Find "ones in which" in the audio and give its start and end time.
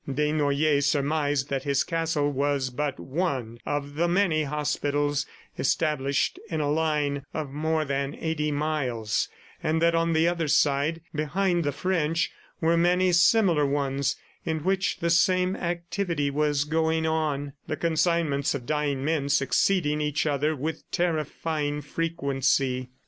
13.63-15.01